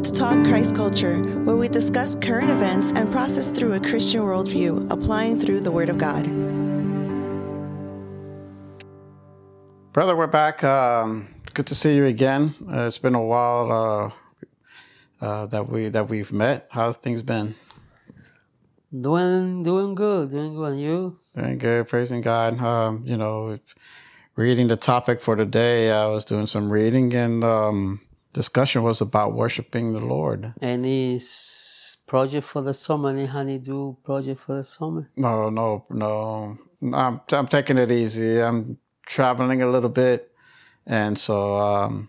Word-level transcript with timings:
Welcome 0.00 0.14
to 0.14 0.18
Talk 0.18 0.44
Christ 0.46 0.74
Culture, 0.74 1.18
where 1.44 1.56
we 1.56 1.68
discuss 1.68 2.16
current 2.16 2.48
events 2.48 2.90
and 2.92 3.12
process 3.12 3.50
through 3.50 3.74
a 3.74 3.80
Christian 3.80 4.22
worldview, 4.22 4.90
applying 4.90 5.38
through 5.38 5.60
the 5.60 5.70
Word 5.70 5.90
of 5.90 5.98
God. 5.98 6.24
Brother, 9.92 10.16
we're 10.16 10.26
back. 10.26 10.64
Um, 10.64 11.28
good 11.52 11.66
to 11.66 11.74
see 11.74 11.94
you 11.96 12.06
again. 12.06 12.54
Uh, 12.66 12.86
it's 12.86 12.96
been 12.96 13.14
a 13.14 13.22
while 13.22 13.70
uh, 15.20 15.22
uh, 15.22 15.46
that 15.48 15.68
we 15.68 15.88
that 15.88 16.08
we've 16.08 16.32
met. 16.32 16.66
How's 16.70 16.96
things 16.96 17.20
been? 17.20 17.54
Doing 18.98 19.62
doing 19.62 19.94
good, 19.94 20.30
doing 20.30 20.54
good. 20.54 20.78
You? 20.78 21.18
Doing 21.34 21.58
good, 21.58 21.88
praising 21.88 22.22
God. 22.22 22.58
Um, 22.58 23.02
you 23.04 23.18
know, 23.18 23.58
reading 24.34 24.66
the 24.66 24.78
topic 24.78 25.20
for 25.20 25.36
today, 25.36 25.92
I 25.92 26.06
was 26.06 26.24
doing 26.24 26.46
some 26.46 26.72
reading 26.72 27.12
and 27.12 27.44
um, 27.44 28.00
discussion 28.32 28.82
was 28.82 29.00
about 29.00 29.34
worshiping 29.34 29.92
the 29.92 30.00
Lord. 30.00 30.54
Any 30.62 31.20
project 32.06 32.46
for 32.46 32.62
the 32.62 32.74
summer? 32.74 33.10
Any 33.10 33.26
honeydew 33.26 33.96
project 34.04 34.40
for 34.40 34.56
the 34.56 34.64
summer? 34.64 35.08
No, 35.16 35.50
no, 35.50 35.84
no. 35.90 36.58
I'm 36.82 37.20
I'm 37.32 37.46
taking 37.46 37.78
it 37.78 37.90
easy. 37.90 38.42
I'm 38.42 38.78
traveling 39.06 39.62
a 39.62 39.70
little 39.70 39.90
bit, 39.90 40.32
and 40.86 41.18
so 41.18 41.56
um, 41.56 42.08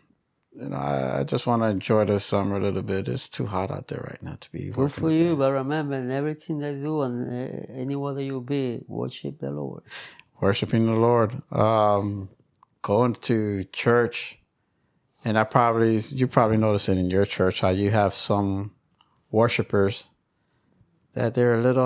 you 0.54 0.70
know, 0.70 0.76
I, 0.78 1.20
I 1.20 1.24
just 1.24 1.48
want 1.48 1.62
to 1.64 1.70
enjoy 1.70 2.06
the 2.06 2.20
summer 2.20 2.58
a 2.58 2.60
little 2.60 2.82
bit. 2.82 3.08
It's 3.08 3.30
too 3.30 3.46
hot 3.46 3.72
out 3.72 3.88
there 3.88 4.06
right 4.10 4.22
now 4.22 4.38
to 4.40 4.52
be. 4.52 4.70
Good 4.70 4.92
for 4.92 5.12
you, 5.12 5.30
that. 5.32 5.36
but 5.38 5.52
remember, 5.52 5.96
in 5.96 6.12
everything 6.12 6.60
they 6.60 6.74
do 6.76 7.02
and 7.02 7.30
uh, 7.30 7.74
anywhere 7.74 8.14
that 8.14 8.24
you 8.24 8.42
be, 8.42 8.82
worship 8.88 9.40
the 9.40 9.52
Lord. 9.52 9.84
worshiping 10.42 10.86
the 10.86 10.94
Lord, 10.94 11.42
um, 11.52 12.30
going 12.82 13.14
to 13.14 13.64
church, 13.66 14.40
and 15.24 15.38
I 15.38 15.44
probably 15.44 15.98
you 16.10 16.28
probably 16.28 16.58
notice 16.58 16.90
it 16.90 16.98
in 16.98 17.10
your 17.10 17.26
church 17.26 17.62
how 17.62 17.70
you 17.70 17.92
have 17.92 18.14
some 18.14 18.74
worshipers 19.32 20.10
that 21.14 21.34
they're 21.34 21.56
a 21.56 21.62
little 21.62 21.86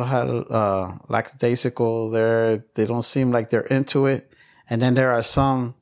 uh, 0.50 0.98
lackadaisical. 1.10 2.12
They're 2.12 2.64
they 2.76 2.86
don't 2.86 3.04
seem 3.06 3.32
like 3.32 3.50
they're 3.50 3.62
into 3.62 4.06
it, 4.06 4.32
and 4.70 4.82
then 4.82 4.94
there 4.94 5.12
are 5.12 5.24
some 5.24 5.76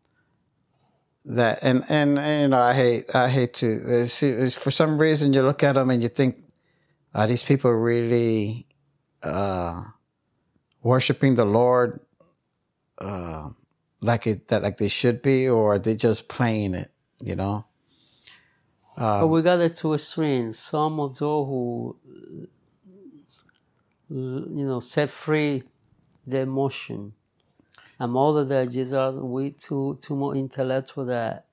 that 1.25 1.59
and 1.61 1.85
and, 1.89 2.19
and 2.19 2.41
you 2.41 2.47
know 2.49 2.61
I 2.61 2.73
hate 2.73 3.15
I 3.15 3.29
hate 3.29 3.53
to 3.55 4.07
for 4.49 4.71
some 4.71 4.97
reason 4.97 5.33
you 5.33 5.41
look 5.41 5.63
at 5.63 5.73
them 5.73 5.89
and 5.89 6.01
you 6.01 6.09
think 6.09 6.37
are 7.13 7.27
these 7.27 7.43
people 7.43 7.71
really 7.71 8.67
uh, 9.21 9.83
worshiping 10.81 11.35
the 11.35 11.45
Lord 11.45 11.99
uh, 12.99 13.49
like 14.01 14.27
it 14.27 14.47
that 14.49 14.63
like 14.63 14.77
they 14.77 14.89
should 14.89 15.21
be, 15.21 15.49
or 15.49 15.75
are 15.75 15.79
they 15.79 15.95
just 15.95 16.29
playing 16.29 16.75
it? 16.75 16.92
You 17.21 17.35
know. 17.35 17.65
but 19.17 19.27
Um, 19.27 19.29
we 19.29 19.41
got 19.41 19.59
it 19.61 19.75
to 19.77 19.91
a 19.91 19.95
extreme. 19.95 20.53
Some 20.53 20.99
of 20.99 21.17
those 21.17 21.47
who, 21.47 21.97
you 24.09 24.65
know, 24.65 24.79
set 24.79 25.09
free 25.09 25.63
the 26.27 26.41
emotion. 26.41 27.13
And 27.99 28.17
other 28.17 28.45
that 28.45 28.71
just 28.71 28.93
are 28.93 29.13
way 29.13 29.51
too 29.51 29.99
too 30.01 30.15
more 30.15 30.35
intellectual 30.35 31.05
that 31.05 31.47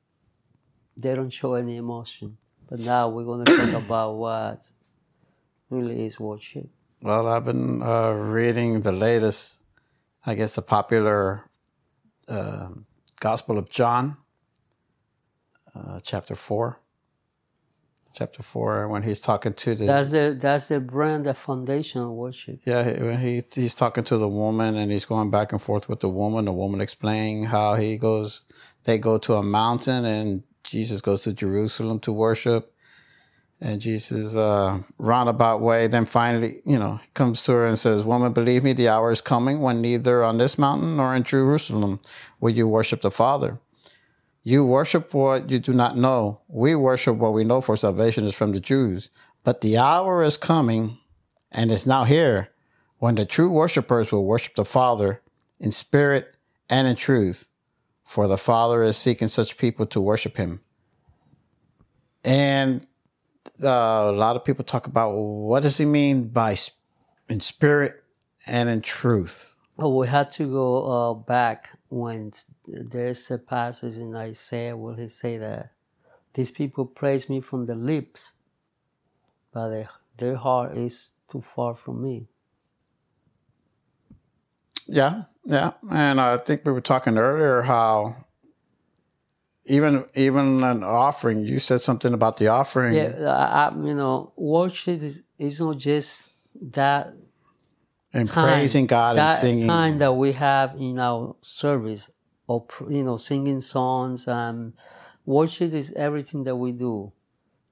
they 0.96 1.14
don't 1.14 1.30
show 1.30 1.54
any 1.54 1.76
emotion. 1.76 2.36
But 2.68 2.80
now 2.80 3.08
we're 3.08 3.24
gonna 3.24 3.48
talk 3.48 3.72
about 3.84 4.16
what 4.16 4.70
really 5.70 6.06
is 6.06 6.20
worship. 6.20 6.68
well, 7.02 7.28
I've 7.28 7.44
been 7.44 7.82
uh, 7.82 8.12
reading 8.12 8.82
the 8.82 8.92
latest, 8.92 9.58
I 10.26 10.34
guess, 10.34 10.54
the 10.54 10.62
popular 10.62 11.50
uh, 12.28 12.70
Gospel 13.20 13.58
of 13.58 13.70
John, 13.70 14.16
uh, 15.86 16.00
chapter 16.02 16.34
four. 16.34 16.78
Chapter 18.12 18.42
four, 18.42 18.88
when 18.88 19.04
he's 19.04 19.20
talking 19.20 19.54
to 19.54 19.74
the 19.76 19.86
That's 19.86 20.10
the 20.10 20.36
that's 20.38 20.68
the 20.68 20.80
brand, 20.80 21.26
the 21.26 21.34
foundation 21.34 22.02
of 22.02 22.10
worship. 22.10 22.60
Yeah, 22.66 22.82
when 23.02 23.20
he 23.20 23.44
he's 23.54 23.74
talking 23.74 24.02
to 24.04 24.18
the 24.18 24.28
woman 24.28 24.76
and 24.76 24.90
he's 24.90 25.04
going 25.06 25.30
back 25.30 25.52
and 25.52 25.62
forth 25.62 25.88
with 25.88 26.00
the 26.00 26.08
woman. 26.08 26.46
The 26.46 26.52
woman 26.52 26.80
explaining 26.80 27.44
how 27.44 27.76
he 27.76 27.96
goes, 27.98 28.42
they 28.84 28.98
go 28.98 29.18
to 29.18 29.34
a 29.36 29.42
mountain 29.42 30.04
and 30.04 30.42
Jesus 30.64 31.00
goes 31.00 31.22
to 31.22 31.32
Jerusalem 31.32 32.00
to 32.00 32.12
worship, 32.12 32.74
and 33.60 33.80
Jesus 33.80 34.34
uh, 34.34 34.80
roundabout 34.98 35.60
way. 35.60 35.86
Then 35.86 36.04
finally, 36.04 36.62
you 36.66 36.78
know, 36.78 37.00
comes 37.14 37.42
to 37.44 37.52
her 37.52 37.66
and 37.66 37.78
says, 37.78 38.04
"Woman, 38.04 38.32
believe 38.32 38.64
me, 38.64 38.72
the 38.72 38.88
hour 38.88 39.12
is 39.12 39.20
coming 39.20 39.60
when 39.60 39.80
neither 39.80 40.24
on 40.24 40.38
this 40.38 40.58
mountain 40.58 40.96
nor 40.96 41.14
in 41.14 41.22
Jerusalem 41.22 42.00
will 42.40 42.50
you 42.50 42.66
worship 42.66 43.02
the 43.02 43.12
Father." 43.12 43.60
You 44.42 44.64
worship 44.64 45.12
what 45.12 45.50
you 45.50 45.58
do 45.58 45.72
not 45.72 45.96
know. 45.96 46.40
We 46.48 46.74
worship 46.74 47.16
what 47.16 47.34
we 47.34 47.44
know, 47.44 47.60
for 47.60 47.76
salvation 47.76 48.24
is 48.24 48.34
from 48.34 48.52
the 48.52 48.60
Jews. 48.60 49.10
But 49.44 49.60
the 49.60 49.76
hour 49.76 50.22
is 50.24 50.36
coming 50.36 50.98
and 51.52 51.70
is 51.70 51.86
now 51.86 52.04
here 52.04 52.48
when 52.98 53.14
the 53.16 53.26
true 53.26 53.50
worshipers 53.50 54.10
will 54.10 54.24
worship 54.24 54.54
the 54.54 54.64
Father 54.64 55.20
in 55.58 55.72
spirit 55.72 56.34
and 56.68 56.86
in 56.86 56.96
truth, 56.96 57.48
for 58.04 58.28
the 58.28 58.38
Father 58.38 58.82
is 58.82 58.96
seeking 58.96 59.28
such 59.28 59.58
people 59.58 59.86
to 59.86 60.00
worship 60.00 60.36
him. 60.36 60.60
And 62.24 62.86
uh, 63.62 63.68
a 63.68 64.12
lot 64.12 64.36
of 64.36 64.44
people 64.44 64.64
talk 64.64 64.86
about 64.86 65.12
what 65.12 65.62
does 65.62 65.76
he 65.76 65.84
mean 65.84 66.28
by 66.28 66.56
in 67.28 67.40
spirit 67.40 68.02
and 68.46 68.68
in 68.68 68.80
truth? 68.80 69.56
But 69.76 69.90
we 69.90 70.06
had 70.06 70.30
to 70.32 70.50
go 70.50 70.84
uh, 70.84 71.14
back 71.14 71.70
when 71.90 72.32
there's 72.66 73.30
a 73.32 73.38
passage 73.38 73.98
in 73.98 74.16
Isaiah 74.16 74.76
where 74.76 74.96
he 74.96 75.08
say 75.08 75.38
that 75.38 75.72
these 76.34 76.50
people 76.52 76.86
praise 76.86 77.28
me 77.28 77.40
from 77.40 77.66
the 77.66 77.74
lips, 77.76 78.34
but 79.52 79.70
their, 79.70 79.90
their 80.18 80.36
heart 80.36 80.76
is 80.76 81.12
too 81.30 81.42
far 81.42 81.74
from 81.74 82.02
me. 82.02 82.28
Yeah, 84.86 85.24
yeah. 85.44 85.72
And 85.90 86.20
I 86.20 86.38
think 86.38 86.64
we 86.64 86.72
were 86.72 86.80
talking 86.80 87.18
earlier 87.18 87.62
how 87.62 88.16
even 89.66 90.04
even 90.14 90.64
an 90.64 90.82
offering, 90.84 91.44
you 91.44 91.58
said 91.60 91.80
something 91.80 92.14
about 92.14 92.38
the 92.38 92.48
offering. 92.48 92.94
Yeah, 92.94 93.28
I, 93.28 93.68
I, 93.68 93.74
you 93.76 93.94
know, 93.94 94.32
worship 94.36 95.02
is, 95.02 95.22
is 95.38 95.60
not 95.60 95.78
just 95.78 96.34
that 96.74 97.14
and 98.12 98.28
time, 98.28 98.58
praising 98.58 98.86
God 98.86 99.10
and 99.10 99.18
that 99.18 99.38
singing. 99.40 99.66
time 99.66 99.98
that 99.98 100.12
we 100.12 100.32
have 100.32 100.74
in 100.76 100.98
our 100.98 101.36
service, 101.40 102.10
or 102.46 102.66
you 102.88 103.04
know, 103.04 103.16
singing 103.16 103.60
songs. 103.60 104.26
and 104.26 104.72
worship 105.24 105.72
is 105.72 105.92
everything 105.92 106.44
that 106.44 106.56
we 106.56 106.72
do. 106.72 107.12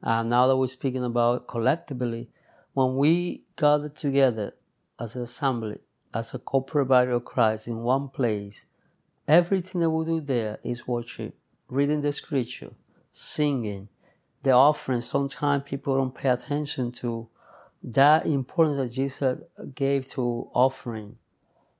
And 0.02 0.30
now 0.30 0.46
that 0.46 0.56
we're 0.56 0.68
speaking 0.68 1.04
about 1.04 1.48
collectively, 1.48 2.30
when 2.74 2.96
we 2.96 3.42
gather 3.56 3.88
together 3.88 4.54
as 5.00 5.16
an 5.16 5.22
assembly, 5.22 5.78
as 6.14 6.34
a 6.34 6.38
corporate 6.38 6.88
body 6.88 7.10
of 7.10 7.24
Christ 7.24 7.66
in 7.66 7.78
one 7.78 8.08
place, 8.08 8.64
everything 9.26 9.80
that 9.80 9.90
we 9.90 10.04
do 10.04 10.20
there 10.20 10.58
is 10.62 10.86
worship, 10.86 11.34
reading 11.68 12.00
the 12.00 12.12
scripture, 12.12 12.70
singing, 13.10 13.88
the 14.44 14.52
offering. 14.52 15.00
Sometimes 15.00 15.64
people 15.66 15.96
don't 15.96 16.14
pay 16.14 16.28
attention 16.28 16.92
to 16.92 17.28
that 17.82 18.26
importance 18.26 18.76
that 18.76 18.92
Jesus 18.94 19.38
gave 19.74 20.08
to 20.10 20.48
offering. 20.54 21.16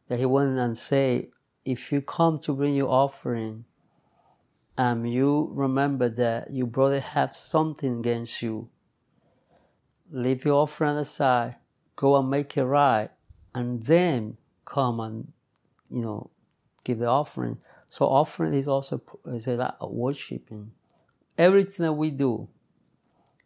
That 0.09 0.19
he 0.19 0.27
went 0.27 0.59
and 0.59 0.77
say, 0.77 1.31
if 1.65 1.93
you 1.93 2.01
come 2.01 2.39
to 2.41 2.55
bring 2.55 2.75
your 2.75 2.89
offering, 2.89 3.65
um, 4.79 5.05
you 5.05 5.51
remember 5.53 6.09
that 6.09 6.53
your 6.53 6.67
brother 6.67 7.01
have 7.01 7.35
something 7.35 7.99
against 7.99 8.41
you. 8.43 8.69
Leave 10.11 10.45
your 10.45 10.55
offering 10.55 10.97
aside, 10.97 11.57
go 11.97 12.17
and 12.17 12.31
make 12.31 12.57
it 12.57 12.65
right, 12.65 13.11
and 13.55 13.83
then 13.83 14.39
come 14.65 15.01
and, 15.01 15.33
you 15.91 16.01
know, 16.01 16.31
give 16.85 17.01
the 17.01 17.07
offering. 17.07 17.59
So 17.89 18.07
offering 18.07 18.55
is 18.55 18.69
also 18.69 19.03
is 19.27 19.49
a 19.49 19.75
worshiping. 19.83 20.71
Everything 21.37 21.85
that 21.85 21.93
we 21.93 22.11
do 22.11 22.49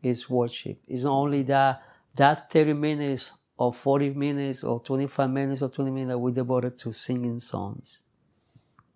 is 0.02 0.28
worship. 0.28 0.78
It's 0.86 1.04
not 1.04 1.12
only 1.12 1.42
that 1.44 1.82
that 2.16 2.50
30 2.52 2.74
minutes 2.74 3.32
or 3.58 3.72
40 3.72 4.10
minutes 4.14 4.64
or 4.64 4.80
25 4.82 5.30
minutes 5.30 5.62
or 5.62 5.70
20 5.70 5.90
minutes 5.90 6.10
that 6.10 6.18
we 6.18 6.32
devoted 6.32 6.78
to 6.78 6.92
singing 6.92 7.38
songs. 7.40 8.02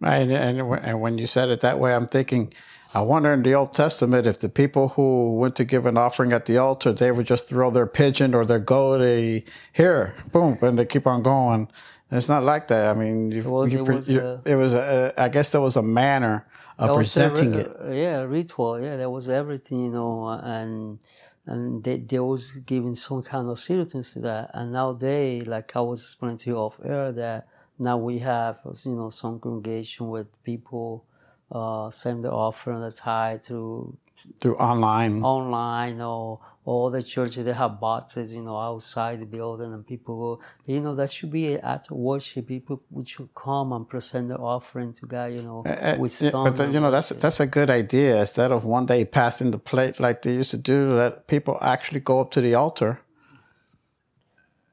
Right, 0.01 0.29
and 0.31 0.61
and 0.63 1.01
when 1.01 1.19
you 1.19 1.27
said 1.27 1.51
it 1.51 1.61
that 1.63 1.81
way, 1.81 1.95
I'm 1.95 2.07
thinking, 2.07 2.55
I 2.95 3.03
wonder 3.03 3.35
in 3.35 3.43
the 3.43 3.55
Old 3.55 3.73
Testament 3.75 4.29
if 4.29 4.41
the 4.41 4.49
people 4.49 4.91
who 4.91 5.37
went 5.37 5.57
to 5.57 5.65
give 5.65 5.87
an 5.87 5.99
offering 5.99 6.33
at 6.35 6.47
the 6.47 6.59
altar, 6.59 6.93
they 6.93 7.13
would 7.13 7.27
just 7.27 7.49
throw 7.49 7.71
their 7.71 7.89
pigeon 7.89 8.35
or 8.35 8.47
their 8.47 8.61
goat, 8.61 8.99
they, 9.01 9.45
here, 9.75 10.15
boom, 10.33 10.59
and 10.63 10.79
they 10.79 10.87
keep 10.87 11.09
on 11.09 11.25
going. 11.25 11.69
It's 12.13 12.29
not 12.29 12.45
like 12.45 12.69
that. 12.69 12.97
I 12.97 12.99
mean, 12.99 13.33
you, 13.33 13.53
you 13.63 13.79
it 13.79 13.83
was, 13.83 14.15
you- 14.15 14.25
uh, 14.25 14.39
it 14.47 14.57
was. 14.57 14.75
A, 14.75 15.15
I 15.19 15.29
guess 15.31 15.51
there 15.51 15.63
was 15.63 15.77
a 15.77 15.83
manner 15.83 16.47
of 16.79 16.93
was 16.95 17.17
a 17.17 17.31
presenting 17.33 17.55
it. 17.55 17.75
uh, 17.85 17.91
yeah, 17.93 18.23
ritual. 18.23 18.81
Yeah, 18.81 18.97
there 18.97 19.11
was 19.11 19.29
everything, 19.29 19.85
you 19.87 19.91
know, 19.91 20.29
and 20.29 21.01
and 21.47 21.83
they, 21.85 21.99
they 21.99 22.19
was 22.19 22.53
giving 22.67 22.95
some 22.95 23.23
kind 23.23 23.49
of 23.49 23.59
seriousness 23.59 24.13
to 24.15 24.21
that. 24.21 24.51
And 24.55 24.73
now 24.73 24.93
they, 24.93 25.41
like 25.43 25.75
I 25.77 25.81
was 25.81 26.03
explaining 26.03 26.39
to 26.39 26.51
you 26.51 26.57
off 26.57 26.81
air, 26.85 27.13
that 27.13 27.49
now 27.79 27.97
we 27.97 28.19
have, 28.21 28.59
you 28.85 28.97
know, 28.97 29.11
some 29.11 29.39
congregation 29.39 30.09
with 30.09 30.43
people 30.43 31.05
uh, 31.53 31.91
send 31.91 32.25
the 32.25 32.33
offering, 32.33 32.81
the 32.81 32.91
tithe 32.91 33.43
through 33.43 33.97
through 34.41 34.57
online. 34.57 35.23
online 35.23 36.01
or 36.01 36.41
all 36.67 36.91
the 36.91 37.03
churches 37.03 37.45
they 37.45 37.53
have 37.53 37.81
boxes, 37.81 38.35
you 38.35 38.43
know, 38.43 38.59
outside 38.59 39.21
the 39.21 39.25
building, 39.27 39.73
and 39.73 39.87
people 39.87 40.15
go. 40.19 40.43
You 40.67 40.81
know, 40.81 40.95
that 40.97 41.11
should 41.13 41.31
be 41.31 41.55
at 41.55 41.89
worship. 41.91 42.49
People 42.49 42.83
should 43.07 43.33
come 43.35 43.73
and 43.73 43.89
present 43.89 44.29
their 44.29 44.41
offering 44.41 44.93
to 44.95 45.07
God. 45.07 45.33
You 45.33 45.43
know, 45.43 45.63
Uh, 45.65 45.97
with 45.99 46.13
song 46.13 46.45
but 46.45 46.57
the- 46.57 46.69
you 46.73 46.81
know 46.81 46.91
that's 46.91 47.11
that's 47.11 47.41
a 47.41 47.47
good 47.47 47.71
idea. 47.71 48.21
Instead 48.21 48.51
of 48.53 48.65
one 48.65 48.85
day 48.85 49.05
passing 49.05 49.53
the 49.53 49.59
plate 49.59 50.01
like 50.01 50.23
they 50.23 50.35
used 50.35 50.51
to 50.51 50.57
do, 50.59 50.93
let 50.95 51.29
people 51.29 51.57
actually 51.63 52.01
go 52.01 52.21
up 52.21 52.33
to 52.33 52.41
the 52.41 52.55
altar 52.55 53.01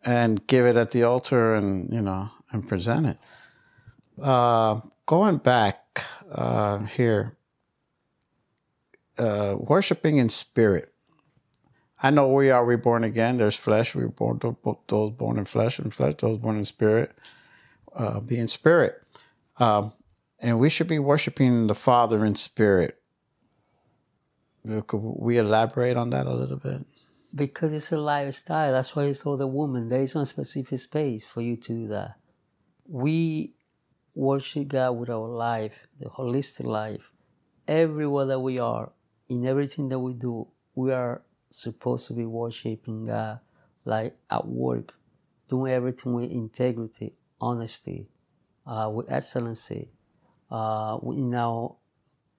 and 0.04 0.46
give 0.48 0.66
it 0.66 0.76
at 0.76 0.92
the 0.92 1.04
altar, 1.04 1.56
and 1.56 1.94
you 1.94 2.02
know, 2.02 2.30
and 2.52 2.68
present 2.68 3.06
it. 3.06 3.20
Uh, 4.22 4.82
going 5.06 5.38
back 5.38 6.04
uh, 6.32 6.80
here, 6.80 7.38
uh, 9.20 9.56
worshiping 9.58 10.18
in 10.18 10.30
spirit. 10.30 10.93
I 12.04 12.12
know 12.12 12.30
we 12.30 12.52
are 12.52 12.66
reborn 12.66 13.06
again. 13.06 13.38
There's 13.38 13.58
flesh. 13.58 13.96
We're 13.96 14.10
born 14.10 14.42
those 14.90 15.12
born 15.12 15.40
in 15.40 15.46
flesh 15.46 15.80
and 15.80 15.94
flesh. 15.94 16.16
Those 16.20 16.40
born 16.40 16.58
in 16.58 16.66
spirit, 16.66 17.14
uh, 17.96 18.22
be 18.22 18.40
in 18.40 18.50
spirit. 18.50 19.02
Um, 19.60 19.94
and 20.40 20.60
we 20.60 20.70
should 20.70 20.88
be 20.90 21.00
worshiping 21.00 21.68
the 21.68 21.76
Father 21.76 22.26
in 22.26 22.36
spirit. 22.36 23.00
Uh, 24.70 24.82
Could 24.82 25.00
we 25.00 25.38
elaborate 25.40 25.98
on 25.98 26.12
that 26.12 26.28
a 26.28 26.34
little 26.34 26.58
bit? 26.58 26.86
because 27.36 27.74
it's 27.74 27.92
a 27.92 27.98
lifestyle. 27.98 28.72
That's 28.72 28.96
why 28.96 29.04
it's 29.06 29.24
called 29.24 29.40
the 29.40 29.48
woman. 29.48 29.88
There 29.88 30.02
is 30.02 30.16
no 30.16 30.24
specific 30.26 30.80
space 30.80 31.24
for 31.24 31.42
you 31.42 31.56
to 31.58 31.74
do 31.74 31.88
that. 31.90 32.16
We 32.88 33.56
worship 34.16 34.70
God 34.70 34.94
with 34.94 35.10
our 35.10 35.28
life, 35.28 35.88
the 36.00 36.10
holistic 36.10 36.66
life. 36.66 37.12
Everywhere 37.68 38.26
that 38.28 38.40
we 38.40 38.60
are, 38.60 38.92
in 39.30 39.46
everything 39.48 39.90
that 39.90 40.00
we 40.00 40.14
do, 40.14 40.48
we 40.76 40.92
are 40.94 41.22
supposed 41.54 42.08
to 42.08 42.14
be 42.14 42.26
worshiping 42.26 43.06
God, 43.06 43.40
like 43.86 44.16
at 44.32 44.48
work, 44.48 44.94
doing 45.48 45.72
everything 45.72 46.14
with 46.14 46.32
integrity, 46.32 47.14
honesty, 47.40 48.08
uh, 48.66 48.90
with 48.94 49.12
excellency, 49.12 49.90
uh, 50.52 50.98
in 51.12 51.34
our 51.36 51.76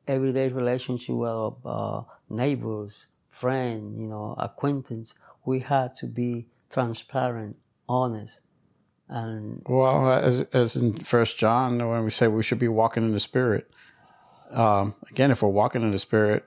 everyday 0.08 0.48
relationship 0.48 1.14
with 1.14 1.28
our 1.28 1.56
uh, 1.64 2.02
neighbors, 2.28 3.06
friends, 3.28 4.00
you 4.00 4.08
know, 4.08 4.34
acquaintance, 4.38 5.14
we 5.46 5.60
had 5.60 5.94
to 5.96 6.06
be 6.06 6.46
transparent, 6.70 7.56
honest, 7.88 8.40
and 9.08 9.62
Well, 9.68 10.10
as, 10.10 10.40
as 10.52 10.76
in 10.76 10.98
First 10.98 11.38
John, 11.38 11.78
when 11.78 12.04
we 12.04 12.10
say 12.10 12.26
we 12.26 12.42
should 12.42 12.58
be 12.58 12.68
walking 12.68 13.04
in 13.04 13.12
the 13.12 13.20
Spirit, 13.20 13.70
um, 14.50 14.94
again, 15.10 15.30
if 15.30 15.42
we're 15.42 15.50
walking 15.50 15.82
in 15.82 15.92
the 15.92 15.98
Spirit, 15.98 16.44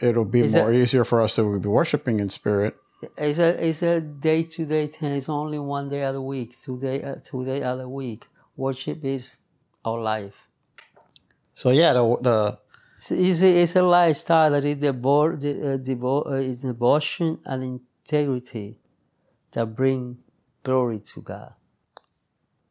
it'll 0.00 0.24
be 0.24 0.40
Is 0.40 0.54
more 0.54 0.70
that- 0.70 0.76
easier 0.78 1.04
for 1.04 1.20
us 1.20 1.34
to 1.36 1.58
be 1.58 1.68
worshiping 1.68 2.20
in 2.20 2.28
spirit. 2.30 2.76
it's 3.16 3.38
a 3.38 3.68
it's 3.68 3.82
a 3.82 4.00
day 4.00 4.42
to 4.42 4.66
day 4.66 4.86
thing. 4.88 5.12
It's 5.12 5.28
only 5.28 5.58
one 5.58 5.88
day 5.88 6.02
of 6.04 6.14
the 6.14 6.22
week, 6.22 6.56
two 6.60 6.78
day 6.78 7.02
uh, 7.02 7.16
two 7.22 7.44
day 7.44 7.62
of 7.62 7.78
the 7.78 7.88
week. 7.88 8.26
Worship 8.56 9.04
is 9.04 9.38
our 9.84 10.00
life. 10.00 10.48
So 11.54 11.70
yeah, 11.70 11.92
the, 11.92 12.02
the 12.20 12.58
It's, 12.96 13.10
it's, 13.12 13.42
a, 13.42 13.60
it's 13.62 13.76
a 13.76 13.82
lifestyle 13.82 14.50
that 14.50 14.64
is 14.64 14.78
devo- 14.78 15.38
de, 15.38 15.50
uh, 15.74 15.76
devo- 15.78 16.26
uh, 16.26 16.34
is 16.34 16.62
devotion 16.62 17.38
and 17.44 17.62
integrity 17.80 18.78
that 19.52 19.66
bring 19.76 20.18
glory 20.64 20.98
to 21.00 21.20
God. 21.22 21.52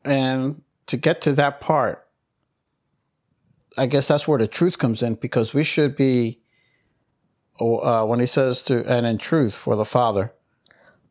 and 0.03 0.61
to 0.87 0.95
get 0.97 1.21
to 1.21 1.33
that 1.33 1.59
part, 1.59 2.07
I 3.77 3.85
guess 3.87 4.07
that's 4.07 4.27
where 4.27 4.39
the 4.39 4.47
truth 4.47 4.77
comes 4.77 5.01
in 5.01 5.15
because 5.15 5.53
we 5.53 5.63
should 5.63 5.95
be. 5.95 6.41
Oh, 7.59 7.77
Uh, 7.79 8.05
when 8.05 8.19
he 8.19 8.25
says 8.25 8.61
to 8.63 8.85
and 8.85 9.05
in 9.05 9.17
truth 9.17 9.55
for 9.55 9.75
the 9.75 9.85
Father, 9.85 10.33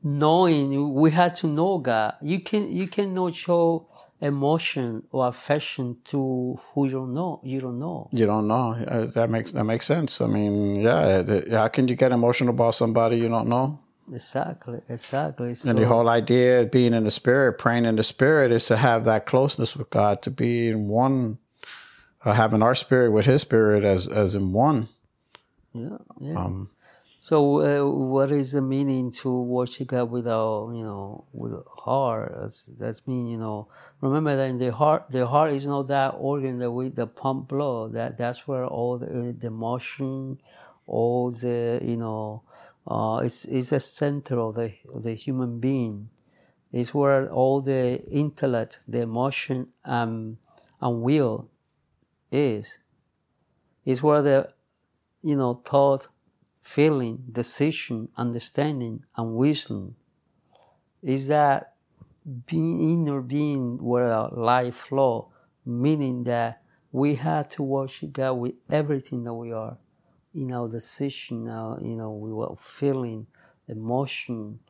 knowing 0.03 0.95
we 0.95 1.11
had 1.11 1.35
to 1.37 1.47
know 1.47 1.79
God. 1.79 2.15
You 2.23 2.41
can 2.41 2.71
you 2.73 2.87
cannot 2.87 3.35
show 3.35 3.89
emotion 4.21 5.03
or 5.11 5.27
affection 5.29 5.99
to 6.05 6.59
who 6.73 6.85
you 6.87 6.91
don't 6.93 7.15
know. 7.15 7.41
You 7.45 7.61
don't 7.61 7.79
know. 7.79 8.09
you 8.13 8.27
don't 8.27 8.49
know. 8.49 8.73
Uh, 8.73 9.07
that 9.07 9.31
makes 9.31 9.53
that 9.53 9.65
makes 9.65 9.87
sense. 9.87 10.21
I 10.21 10.27
mean, 10.27 10.81
yeah, 10.81 11.23
how 11.51 11.69
can 11.69 11.89
you 11.89 11.97
get 11.97 12.13
emotional 12.13 12.55
about 12.55 12.75
somebody 12.75 13.17
you 13.19 13.29
don't 13.29 13.49
know? 13.49 13.79
Exactly, 14.13 14.81
exactly. 14.89 15.55
So, 15.55 15.69
And 15.69 15.79
the 15.79 15.87
whole 15.87 16.09
idea 16.09 16.63
of 16.63 16.71
being 16.71 16.95
in 16.95 17.05
the 17.05 17.11
spirit, 17.11 17.59
praying 17.59 17.87
in 17.87 17.97
the 17.97 18.05
spirit, 18.05 18.53
is 18.53 18.67
to 18.67 18.77
have 18.77 19.05
that 19.05 19.27
closeness 19.27 19.75
with 19.75 19.91
God, 19.91 20.23
to 20.23 20.31
be 20.31 20.69
in 20.69 20.87
one, 20.87 21.39
uh, 22.25 22.33
having 22.33 22.63
our 22.63 22.77
spirit 22.77 23.11
with 23.11 23.27
His 23.27 23.43
spirit 23.43 23.83
as 23.83 24.07
as 24.07 24.35
in 24.35 24.53
one. 24.53 24.89
Yeah, 25.77 25.99
yeah. 26.21 26.45
Um, 26.45 26.71
So, 27.19 27.37
uh, 27.61 27.91
what 27.91 28.31
is 28.31 28.53
the 28.53 28.63
meaning 28.63 29.11
to 29.23 29.29
worship 29.43 29.89
God 29.89 30.11
with 30.11 30.29
our, 30.29 30.73
you 30.73 30.85
know, 30.85 31.25
with 31.33 31.55
heart? 31.67 32.35
That's, 32.41 32.67
that's 32.79 33.07
mean, 33.09 33.27
you 33.27 33.39
know. 33.39 33.69
Remember 34.01 34.37
that 34.37 34.49
in 34.51 34.59
the 34.59 34.71
heart, 34.73 35.07
the 35.11 35.27
heart 35.27 35.53
is 35.53 35.67
not 35.67 35.89
that 35.89 36.15
organ 36.19 36.59
that 36.59 36.71
we 36.71 36.91
that 36.91 37.17
pump 37.17 37.49
blood. 37.49 37.95
That 37.95 38.17
that's 38.17 38.47
where 38.47 38.65
all 38.65 38.99
the, 38.99 39.35
the 39.37 39.49
emotion, 39.49 40.39
all 40.87 41.31
the, 41.33 41.81
you 41.83 41.97
know, 41.97 42.43
uh, 42.87 43.23
it's 43.25 43.45
it's 43.47 43.71
the 43.71 43.81
center 43.81 44.39
of 44.39 44.55
the 44.55 44.73
of 44.95 45.03
the 45.03 45.15
human 45.15 45.59
being. 45.59 46.11
It's 46.73 46.93
where 46.95 47.29
all 47.33 47.61
the 47.61 48.05
intellect, 48.11 48.81
the 48.87 49.01
emotion, 49.01 49.69
um, 49.85 50.39
and 50.81 51.03
will 51.03 51.51
is. 52.31 52.79
It's 53.85 54.03
where 54.03 54.23
the, 54.23 54.49
you 55.27 55.37
know, 55.37 55.63
thought 55.67 56.09
feeling, 56.63 57.25
decision, 57.33 58.09
understanding, 58.17 59.05
and 59.17 59.37
wisdom 59.37 59.97
is 61.03 61.29
that 61.29 61.75
being 62.47 62.81
inner 62.93 63.21
being 63.23 63.79
where 63.83 64.13
our 64.13 64.31
life 64.31 64.77
flow, 64.77 65.33
meaning 65.67 66.25
that 66.25 66.63
we 66.93 67.17
had 67.17 67.51
to 67.51 67.63
worship 67.63 68.13
God 68.15 68.35
with 68.35 68.55
everything 68.71 69.25
that 69.25 69.35
we 69.35 69.53
are, 69.53 69.79
in 70.35 70.53
our 70.53 70.69
decision, 70.69 71.49
our, 71.49 71.81
you 71.83 71.97
know, 71.97 72.13
we 72.13 72.33
were 72.33 72.55
feeling, 72.61 73.27
emotion, 73.69 74.61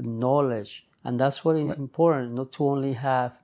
knowledge, 0.00 0.86
and 1.04 1.20
that's 1.20 1.44
what 1.44 1.56
is 1.56 1.72
important. 1.78 2.34
Not 2.34 2.52
to 2.52 2.64
only 2.64 2.94
have 2.94 3.34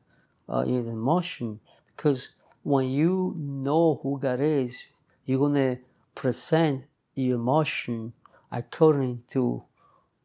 uh, 0.48 0.60
emotion, 0.60 1.60
because 1.96 2.30
when 2.64 2.88
you 2.90 3.34
know 3.38 4.00
who 4.02 4.18
God 4.20 4.40
is, 4.40 4.86
you're 5.26 5.40
gonna 5.40 5.78
present 6.14 6.84
your 7.14 7.36
emotion 7.36 8.12
according 8.52 9.22
to 9.28 9.62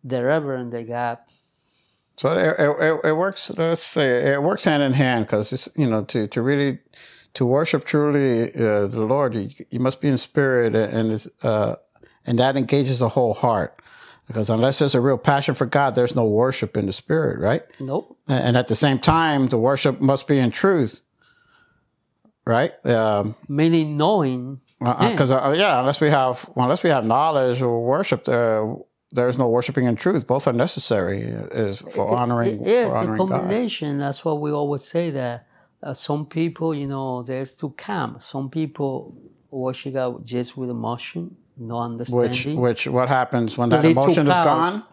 the 0.03 0.24
reverend 0.24 0.72
that 0.74 0.88
God. 0.88 1.17
so 2.17 2.31
it, 2.38 2.55
it, 2.60 3.10
it 3.10 3.13
works. 3.13 3.51
Let's 3.58 3.84
say 3.84 4.34
it 4.34 4.43
works 4.43 4.65
hand 4.65 4.84
in 4.84 4.93
hand 4.93 5.25
because 5.25 5.51
it's 5.53 5.69
you 5.75 5.89
know 5.89 6.03
to 6.05 6.27
to 6.27 6.41
really 6.41 6.79
to 7.36 7.46
worship 7.46 7.86
truly 7.86 8.53
uh, 8.55 8.88
the 8.88 9.01
Lord, 9.01 9.36
you, 9.36 9.50
you 9.69 9.79
must 9.79 10.01
be 10.01 10.08
in 10.08 10.17
spirit, 10.17 10.75
and 10.75 11.12
it's, 11.12 11.27
uh, 11.43 11.75
and 12.25 12.39
that 12.39 12.58
engages 12.58 13.00
the 13.00 13.10
whole 13.10 13.34
heart. 13.34 13.81
Because 14.27 14.50
unless 14.50 14.79
there's 14.79 14.93
a 14.93 15.01
real 15.01 15.17
passion 15.17 15.55
for 15.55 15.65
God, 15.65 15.96
there's 15.96 16.15
no 16.15 16.25
worship 16.25 16.77
in 16.77 16.86
the 16.86 16.93
spirit, 16.93 17.39
right? 17.39 17.63
Nope. 17.79 18.15
And 18.27 18.58
at 18.58 18.67
the 18.67 18.75
same 18.75 19.00
time, 19.00 19.48
the 19.48 19.58
worship 19.58 20.00
must 20.01 20.27
be 20.27 20.38
in 20.38 20.51
truth, 20.51 21.01
right? 22.46 22.74
Um, 22.86 23.36
Meaning 23.48 23.98
knowing. 23.98 24.62
Because 24.80 25.32
uh, 25.32 25.54
yeah, 25.58 25.80
unless 25.80 26.00
we 26.00 26.10
have 26.10 26.50
unless 26.56 26.84
we 26.84 26.90
have 26.90 27.06
knowledge 27.06 27.62
or 27.62 27.84
worship, 27.84 28.26
there 28.26 28.76
there's 29.12 29.38
no 29.38 29.48
worshiping 29.50 29.86
in 29.86 29.96
truth. 29.96 30.28
Both 30.28 30.48
are 30.48 30.54
necessary 30.54 31.22
is 31.22 31.80
for 31.80 32.10
honoring, 32.10 32.66
yes, 32.66 32.92
for 32.92 32.94
the 32.94 33.12
honoring 33.12 33.28
God. 33.28 33.42
combination. 33.42 33.98
That's 33.98 34.24
what 34.24 34.40
we 34.40 34.52
always 34.52 34.84
say 34.84 35.10
that 35.12 35.48
uh, 35.82 35.94
some 35.94 36.26
people, 36.26 36.74
you 36.76 36.88
know, 36.88 37.24
there's 37.24 37.56
two 37.56 37.72
camps. 37.72 38.26
Some 38.26 38.50
people 38.50 39.18
worship 39.52 39.94
God 39.94 40.26
just 40.26 40.56
with 40.56 40.70
emotion, 40.70 41.36
no 41.58 41.80
understanding. 41.80 42.60
which 42.62 42.86
which 42.86 42.88
what 42.88 43.10
happens 43.10 43.58
when 43.58 43.70
that 43.70 43.82
to 43.82 43.90
emotion 43.90 44.28
is 44.28 44.34
gone? 44.34 44.84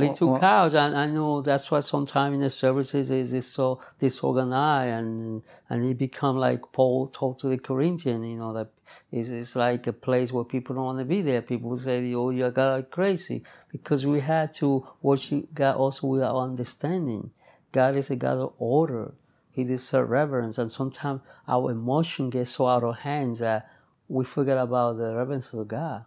Well- 0.00 0.38
cows, 0.40 0.74
and 0.74 0.96
I 0.96 1.06
know 1.06 1.42
that's 1.42 1.70
why 1.70 1.80
sometimes 1.80 2.34
in 2.36 2.42
the 2.42 2.50
services 2.50 3.10
is 3.10 3.32
is 3.34 3.46
so 3.46 3.80
disorganized, 3.98 4.94
and 5.04 5.42
and 5.70 5.84
it 5.84 5.98
become 5.98 6.36
like 6.38 6.62
Paul 6.72 7.08
told 7.08 7.40
to 7.40 7.48
the 7.48 7.58
Corinthian, 7.58 8.24
you 8.24 8.38
know, 8.38 8.52
that 8.54 8.70
it's, 9.12 9.30
it's 9.30 9.56
like 9.56 9.86
a 9.88 9.92
place 9.94 10.32
where 10.32 10.44
people 10.44 10.76
don't 10.76 10.84
want 10.86 11.00
to 11.00 11.04
be 11.06 11.22
there. 11.22 11.42
People 11.42 11.76
say, 11.76 12.14
"Oh, 12.14 12.30
you 12.30 12.46
are 12.46 12.52
got 12.52 12.90
crazy," 12.90 13.44
because 13.70 14.06
we 14.06 14.20
had 14.20 14.52
to 14.54 14.86
worship 15.02 15.54
God 15.54 15.76
also 15.76 16.06
with 16.08 16.22
our 16.22 16.42
understanding. 16.44 17.30
God 17.72 17.96
is 17.96 18.10
a 18.10 18.16
God 18.16 18.38
of 18.38 18.54
order. 18.58 19.14
He 19.52 19.64
deserves 19.64 20.10
reverence, 20.10 20.58
and 20.58 20.72
sometimes 20.72 21.22
our 21.48 21.70
emotion 21.72 22.30
gets 22.30 22.50
so 22.52 22.66
out 22.68 22.84
of 22.84 22.96
hands 22.98 23.40
that 23.40 23.68
we 24.08 24.24
forget 24.24 24.58
about 24.58 24.98
the 24.98 25.14
reverence 25.16 25.52
of 25.54 25.68
God. 25.68 26.04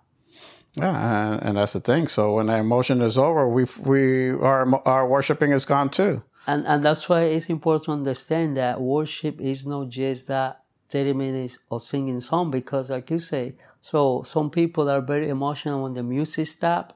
Yeah, 0.77 1.33
and, 1.33 1.43
and 1.43 1.57
that's 1.57 1.73
the 1.73 1.79
thing. 1.79 2.07
So 2.07 2.33
when 2.35 2.47
the 2.47 2.57
emotion 2.57 3.01
is 3.01 3.17
over, 3.17 3.47
we 3.47 3.65
we 3.83 4.31
our 4.31 4.81
our 4.85 5.07
worshiping 5.07 5.51
is 5.51 5.65
gone 5.65 5.89
too. 5.89 6.21
And 6.47 6.65
and 6.67 6.83
that's 6.83 7.09
why 7.09 7.21
it's 7.21 7.49
important 7.49 7.85
to 7.85 7.91
understand 7.91 8.57
that 8.57 8.81
worship 8.81 9.41
is 9.41 9.65
not 9.65 9.89
just 9.89 10.27
that 10.27 10.61
30 10.89 11.13
minutes 11.13 11.59
of 11.71 11.81
singing 11.81 12.19
song 12.21 12.51
because 12.51 12.89
like 12.89 13.09
you 13.09 13.19
say, 13.19 13.55
so 13.81 14.23
some 14.23 14.49
people 14.49 14.89
are 14.89 15.01
very 15.01 15.29
emotional 15.29 15.83
when 15.83 15.93
the 15.93 16.03
music 16.03 16.47
stop 16.47 16.93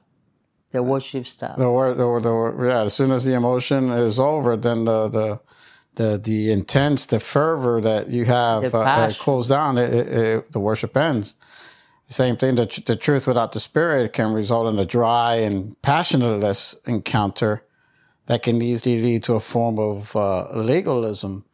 The 0.72 0.82
worship 0.82 1.26
style. 1.26 1.56
The 1.56 1.70
word, 1.70 1.98
the, 1.98 2.20
the, 2.20 2.66
yeah. 2.66 2.84
As 2.84 2.94
soon 2.94 3.10
as 3.10 3.24
the 3.24 3.34
emotion 3.34 3.90
is 3.90 4.20
over, 4.20 4.56
then 4.56 4.84
the 4.84 5.08
the 5.08 5.40
the, 5.96 6.18
the 6.18 6.52
intense, 6.52 7.06
the 7.06 7.18
fervor 7.18 7.80
that 7.80 8.10
you 8.10 8.24
have 8.24 8.72
uh, 8.74 8.78
uh, 8.78 9.12
cools 9.14 9.48
down. 9.48 9.76
It, 9.76 9.92
it, 9.92 10.08
it, 10.08 10.52
the 10.52 10.60
worship 10.60 10.96
ends. 10.96 11.34
Same 12.10 12.36
thing. 12.36 12.56
The, 12.56 12.82
the 12.86 12.96
truth 12.96 13.26
without 13.28 13.52
the 13.52 13.60
spirit 13.60 14.12
can 14.12 14.32
result 14.32 14.72
in 14.72 14.78
a 14.80 14.84
dry 14.84 15.36
and 15.36 15.80
passionless 15.80 16.74
encounter 16.86 17.64
that 18.26 18.42
can 18.42 18.60
easily 18.60 19.00
lead 19.00 19.22
to 19.24 19.34
a 19.34 19.40
form 19.40 19.78
of 19.78 20.14
uh, 20.16 20.50
legalism. 20.52 21.44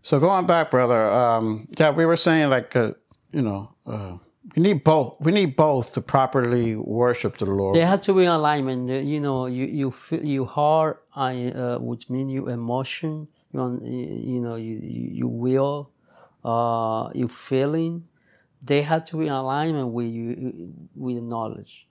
So 0.00 0.18
going 0.18 0.46
back, 0.46 0.70
brother, 0.70 1.06
um, 1.12 1.68
yeah, 1.78 1.90
we 1.90 2.06
were 2.06 2.16
saying 2.16 2.48
like, 2.48 2.74
uh, 2.74 2.92
you 3.32 3.42
know, 3.42 3.70
uh, 3.86 4.16
we 4.56 4.62
need 4.62 4.82
both. 4.82 5.16
We 5.20 5.30
need 5.30 5.56
both 5.56 5.92
to 5.92 6.00
properly 6.00 6.74
worship 6.74 7.38
the 7.38 7.46
Lord. 7.46 7.76
There 7.76 7.86
has 7.86 8.00
to 8.06 8.14
be 8.14 8.24
in 8.24 8.30
alignment. 8.30 8.90
Uh, 8.90 8.94
You 8.94 9.20
know, 9.20 9.46
you 9.46 9.66
you 9.66 9.90
feel 9.90 10.24
you 10.24 10.44
heart, 10.44 11.04
I 11.14 11.52
uh, 11.52 11.78
which 11.78 12.10
mean 12.10 12.28
you 12.28 12.48
emotion. 12.48 13.28
You 13.52 13.60
know, 13.60 13.80
you, 13.84 14.34
you 14.34 14.40
know, 14.40 14.56
you 14.56 14.80
you, 14.82 15.28
will, 15.28 15.90
uh, 16.44 17.10
you 17.14 17.28
feeling. 17.28 18.08
They 18.62 18.82
have 18.82 19.04
to 19.04 19.18
be 19.18 19.26
in 19.26 19.32
alignment 19.32 19.88
with 19.88 20.06
you 20.06 20.72
with 20.94 21.22
knowledge. 21.22 21.88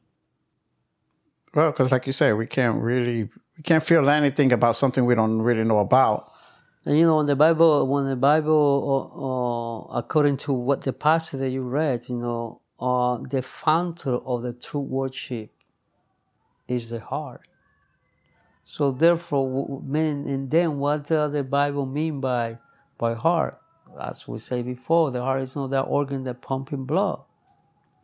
Well, 1.54 1.72
because 1.72 1.92
like 1.92 2.08
you 2.08 2.14
say, 2.14 2.32
we 2.34 2.48
can't 2.48 2.82
really 2.82 3.30
we 3.58 3.64
can't 3.64 3.84
feel 3.84 4.10
anything 4.10 4.52
about 4.54 4.76
something 4.76 5.06
we 5.06 5.16
don't 5.16 5.42
really 5.42 5.64
know 5.64 5.80
about. 5.80 6.26
And 6.86 6.98
you 6.98 7.06
know, 7.06 7.20
in 7.20 7.28
the 7.28 7.36
Bible, 7.36 7.88
when 7.88 8.08
the 8.08 8.16
Bible, 8.16 9.88
uh, 9.92 9.96
uh, 9.96 10.00
according 10.00 10.38
to 10.38 10.54
what 10.54 10.82
the 10.82 10.94
passage 10.94 11.40
that 11.40 11.50
you 11.50 11.62
read, 11.62 12.10
you 12.10 12.16
know, 12.16 12.62
uh, 12.80 13.18
the 13.18 13.44
founder 13.44 14.16
of 14.16 14.42
the 14.42 14.54
true 14.54 14.82
worship 14.82 15.52
is 16.68 16.90
the 16.90 17.00
heart. 17.00 17.42
So 18.64 18.92
therefore, 18.92 19.82
mean, 19.86 20.26
and 20.26 20.50
then 20.50 20.80
what 20.80 21.08
does 21.08 21.34
the 21.34 21.44
Bible 21.44 21.86
mean 21.86 22.20
by 22.20 22.58
by 22.98 23.14
heart? 23.14 23.61
As 24.00 24.28
we 24.28 24.38
say 24.38 24.62
before, 24.62 25.12
the 25.12 25.22
heart 25.22 25.42
is 25.42 25.56
not 25.56 25.70
that 25.72 25.82
organ 25.82 26.24
that 26.24 26.42
pumping 26.42 26.86
blood. 26.86 27.22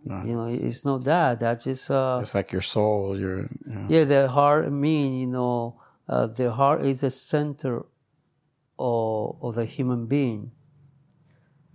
No. 0.04 0.24
You 0.24 0.36
know, 0.36 0.46
it's 0.48 0.86
not 0.86 1.04
that. 1.06 1.40
That's 1.40 1.64
just 1.66 1.92
uh, 1.92 2.20
It's 2.22 2.34
like 2.34 2.52
your 2.52 2.62
soul, 2.62 3.20
your 3.20 3.40
you 3.42 3.50
know. 3.66 3.86
yeah, 3.90 4.04
the 4.04 4.28
heart 4.30 4.72
mean, 4.72 5.20
you 5.20 5.28
know, 5.28 5.82
uh, 6.08 6.28
the 6.28 6.52
heart 6.52 6.86
is 6.86 7.02
the 7.02 7.12
center 7.12 7.86
of, 8.80 9.38
of 9.42 9.56
the 9.56 9.66
human 9.66 10.06
being. 10.06 10.52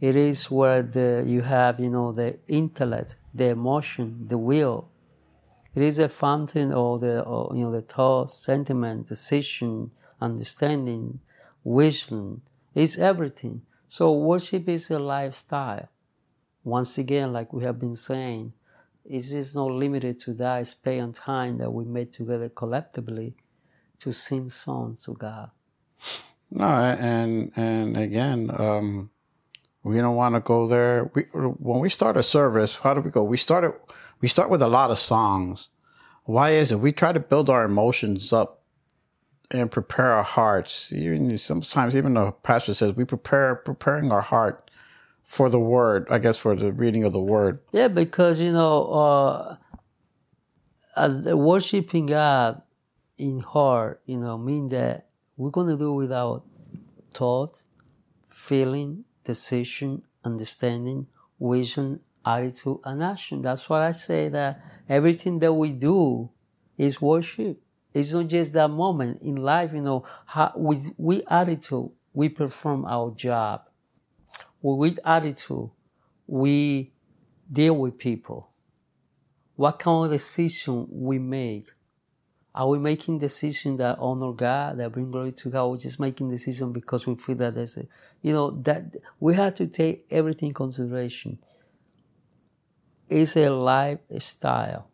It 0.01 0.17
is 0.17 0.51
where 0.51 0.83
the 0.83 1.25
you 1.27 1.43
have, 1.43 1.79
you 1.79 1.91
know, 1.91 2.13
the 2.13 2.39
intellect, 2.49 3.17
the 3.35 3.49
emotion, 3.51 4.27
the 4.29 4.39
will. 4.39 4.89
It 5.75 5.83
is 5.83 5.99
a 5.99 6.09
fountain 6.09 6.73
of 6.73 7.01
the, 7.01 7.23
of, 7.23 7.57
you 7.57 7.65
know, 7.65 7.71
the 7.73 7.83
thought, 7.83 8.31
sentiment, 8.31 9.09
decision, 9.09 9.91
understanding, 10.21 11.21
wisdom. 11.65 12.43
It's 12.75 12.99
everything. 12.99 13.63
So 13.93 14.11
worship 14.13 14.71
is 14.71 14.91
a 14.91 14.99
lifestyle. 14.99 15.87
Once 16.65 16.97
again, 16.97 17.31
like 17.35 17.53
we 17.53 17.63
have 17.65 17.79
been 17.79 17.95
saying, 17.95 18.55
it 19.05 19.31
is 19.31 19.55
not 19.55 19.71
limited 19.71 20.19
to 20.21 20.33
that 20.33 20.67
space 20.67 21.03
and 21.03 21.15
time 21.15 21.59
that 21.59 21.71
we 21.71 21.85
made 21.85 22.11
together 22.11 22.49
collectively 22.49 23.35
to 23.99 24.15
sing 24.15 24.49
songs 24.49 25.05
to 25.05 25.13
God. 25.13 25.51
No, 26.51 26.65
and 26.65 27.53
and 27.55 27.99
again, 27.99 28.51
um, 28.59 29.11
we 29.83 29.99
don't 29.99 30.17
want 30.17 30.37
to 30.37 30.41
go 30.41 30.67
there. 30.67 31.11
We 31.13 31.25
when 31.35 31.81
we 31.81 31.91
start 31.91 32.17
a 32.17 32.23
service, 32.23 32.77
how 32.77 32.95
do 32.95 33.03
we 33.03 33.11
go? 33.11 33.23
We 33.23 33.37
start 33.37 33.63
it. 33.63 33.75
We 34.23 34.29
start 34.29 34.49
with 34.49 34.63
a 34.63 34.69
lot 34.69 34.91
of 34.91 34.99
songs. 34.99 35.69
Why 36.25 36.53
is 36.53 36.73
it? 36.73 36.81
We 36.81 36.93
try 36.93 37.13
to 37.13 37.21
build 37.21 37.51
our 37.51 37.67
emotions 37.67 38.33
up 38.33 38.62
and 39.53 39.71
prepare 39.71 40.13
our 40.13 40.23
hearts. 40.23 40.93
Even 40.93 41.37
sometimes, 41.39 41.97
even 41.97 42.15
the 42.15 42.33
pastor 42.33 42.75
says 42.75 42.95
we 42.97 43.05
prepare 43.05 43.57
preparing 43.57 44.11
our 44.11 44.21
heart 44.21 44.71
for 45.23 45.49
the 45.49 45.61
word. 45.61 46.07
I 46.11 46.19
guess 46.19 46.37
for 46.37 46.57
the 46.57 46.73
reading 46.73 47.05
of 47.05 47.13
the 47.13 47.21
word. 47.21 47.61
Yeah, 47.73 47.89
because 47.89 48.41
you 48.41 48.53
know, 48.53 48.85
uh, 48.87 49.57
uh, 50.97 51.37
worshiping 51.37 52.07
God 52.07 52.63
in 53.19 53.41
heart, 53.41 54.01
you 54.07 54.19
know, 54.19 54.39
mean 54.39 54.69
that 54.69 55.09
we're 55.37 55.51
gonna 55.51 55.77
do 55.77 55.93
without 55.93 56.45
thought, 57.15 57.63
feeling, 58.29 59.05
decision, 59.25 60.03
understanding, 60.25 61.07
vision, 61.41 62.01
attitude, 62.25 62.79
and 62.85 63.03
action. 63.03 63.43
That's 63.43 63.69
why 63.69 63.89
I 63.89 63.93
say 63.93 64.29
that 64.31 64.61
everything 64.89 65.39
that 65.41 65.53
we 65.53 65.73
do 65.73 66.31
is 66.79 67.01
worship. 67.01 67.61
It's 67.95 68.13
not 68.13 68.29
just 68.29 68.55
that 68.55 68.69
moment 68.69 69.21
in 69.23 69.37
life, 69.37 69.73
you 69.73 69.83
know, 69.83 70.05
how, 70.27 70.53
with, 70.57 70.95
with 70.97 71.23
attitude, 71.31 71.91
we 72.15 72.29
perform 72.29 72.85
our 72.87 73.11
job. 73.11 73.69
With 74.63 74.99
attitude, 75.05 75.71
we 76.27 76.93
deal 77.51 77.75
with 77.77 77.99
people. 77.99 78.51
What 79.57 79.79
kind 79.79 80.07
of 80.07 80.11
decision 80.11 80.87
we 80.91 81.19
make? 81.19 81.69
Are 82.55 82.69
we 82.69 82.79
making 82.79 83.19
decisions 83.19 83.79
that 83.79 83.99
honor 83.99 84.33
God, 84.33 84.79
that 84.79 84.93
bring 84.93 85.11
glory 85.11 85.33
to 85.33 85.49
God? 85.49 85.65
Or 85.65 85.77
just 85.77 85.99
making 85.99 86.31
decisions 86.31 86.73
because 86.73 87.07
we 87.07 87.15
feel 87.15 87.37
that 87.37 87.55
there's 87.55 87.77
a, 87.77 87.87
you 88.21 88.33
know, 88.33 88.51
that 88.63 88.97
we 89.21 89.35
have 89.35 89.55
to 89.55 89.67
take 89.67 90.07
everything 90.11 90.49
in 90.49 90.55
consideration. 90.55 91.39
It's 93.09 93.37
a 93.37 93.49
lifestyle. 93.49 94.89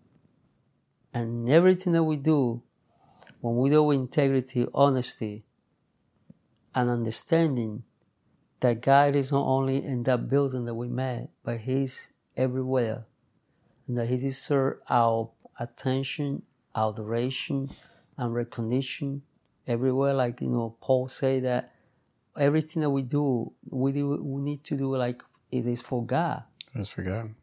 And 1.12 1.48
everything 1.48 1.92
that 1.94 2.04
we 2.04 2.16
do, 2.16 2.62
when 3.40 3.56
we 3.56 3.70
do 3.70 3.90
integrity, 3.90 4.66
honesty, 4.74 5.44
and 6.74 6.90
understanding 6.90 7.84
that 8.60 8.80
God 8.80 9.14
is 9.14 9.32
not 9.32 9.46
only 9.46 9.84
in 9.84 10.02
that 10.04 10.28
building 10.28 10.64
that 10.64 10.74
we 10.74 10.88
met, 10.88 11.30
but 11.44 11.60
He's 11.60 12.10
everywhere. 12.36 13.04
And 13.86 13.96
that 13.98 14.08
He 14.08 14.16
deserves 14.16 14.80
our 14.88 15.30
attention, 15.58 16.42
adoration, 16.74 17.70
and 18.16 18.34
recognition 18.34 19.22
everywhere. 19.66 20.14
Like, 20.14 20.40
you 20.40 20.48
know, 20.48 20.76
Paul 20.80 21.08
say 21.08 21.40
that 21.40 21.72
everything 22.36 22.82
that 22.82 22.90
we 22.90 23.02
do, 23.02 23.52
we, 23.70 23.92
do, 23.92 24.20
we 24.22 24.42
need 24.42 24.64
to 24.64 24.76
do 24.76 24.96
like 24.96 25.22
it 25.50 25.66
is 25.66 25.80
for 25.80 26.04
God. 26.04 26.42
It's 26.74 26.90
for 26.90 27.02
God. 27.02 27.34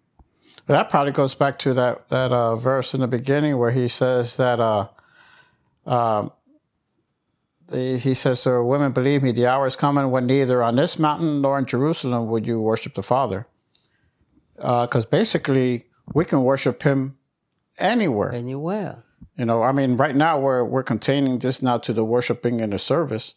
That 0.68 0.90
probably 0.90 1.12
goes 1.12 1.36
back 1.36 1.60
to 1.60 1.74
that 1.76 2.10
that 2.10 2.32
uh, 2.32 2.56
verse 2.56 2.96
in 2.96 3.02
the 3.02 3.08
beginning 3.08 3.58
where 3.58 3.72
he 3.72 3.88
says 3.88 4.38
that 4.38 4.60
uh, 4.60 4.88
um, 5.86 6.32
the, 7.68 7.98
he 7.98 8.14
says 8.14 8.44
to 8.44 8.50
her, 8.50 8.64
"Women, 8.64 8.92
believe 8.92 9.24
me, 9.24 9.32
the 9.32 9.48
hour 9.48 9.68
is 9.68 9.76
coming 9.76 10.12
when 10.12 10.26
neither 10.26 10.62
on 10.64 10.76
this 10.76 11.00
mountain 11.00 11.42
nor 11.42 11.58
in 11.58 11.66
Jerusalem 11.66 12.28
would 12.28 12.46
you 12.46 12.62
worship 12.62 12.94
the 12.94 13.04
Father." 13.04 13.48
Because 14.56 15.06
basically, 15.06 15.86
we 16.14 16.26
can 16.26 16.44
worship 16.44 16.84
Him 16.84 17.18
anywhere. 17.78 18.32
Anywhere. 18.32 19.04
You 19.38 19.46
know, 19.46 19.64
I 19.64 19.72
mean, 19.72 19.98
right 19.98 20.16
now 20.16 20.40
we're 20.40 20.64
we're 20.64 20.84
containing 20.84 21.40
this 21.40 21.62
now 21.62 21.78
to 21.80 21.94
the 21.94 22.06
worshiping 22.06 22.62
and 22.62 22.72
the 22.72 22.80
service, 22.80 23.36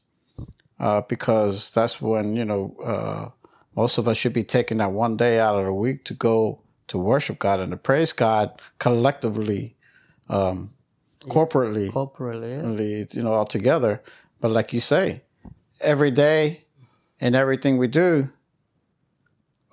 uh, 0.78 1.00
because 1.02 1.72
that's 1.72 2.00
when 2.00 2.36
you 2.36 2.44
know 2.44 2.76
uh, 2.84 3.30
most 3.74 3.98
of 3.98 4.06
us 4.06 4.16
should 4.16 4.32
be 4.32 4.44
taking 4.44 4.78
that 4.78 4.92
one 4.92 5.16
day 5.16 5.40
out 5.40 5.56
of 5.56 5.64
the 5.64 5.72
week 5.72 6.04
to 6.04 6.14
go 6.14 6.60
to 6.88 6.98
worship 6.98 7.38
God 7.38 7.60
and 7.60 7.70
to 7.72 7.76
praise 7.76 8.12
God 8.12 8.60
collectively, 8.78 9.76
um, 10.28 10.72
corporately, 11.28 11.90
Corporately. 11.92 13.14
you 13.14 13.22
know, 13.22 13.32
all 13.32 13.44
together. 13.46 14.02
But 14.40 14.50
like 14.50 14.72
you 14.72 14.80
say, 14.80 15.22
every 15.80 16.10
day 16.10 16.64
and 17.20 17.34
everything 17.34 17.76
we 17.78 17.88
do, 17.88 18.28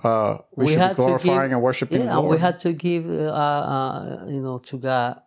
uh, 0.03 0.38
we, 0.55 0.65
We 0.65 0.74
should 0.74 0.89
be 0.89 0.93
glorifying 0.95 1.50
give- 1.50 1.51
and 1.57 1.62
worshiping 1.62 2.01
Yeah, 2.01 2.19
and 2.19 2.27
we 2.27 2.38
had 2.38 2.59
to 2.62 2.74
give, 2.74 3.09
uh, 3.09 3.31
uh, 3.31 4.25
you 4.27 4.41
know, 4.41 4.57
to 4.59 4.77
God 4.77 5.21